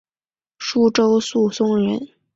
[0.57, 2.07] 舒州宿松人。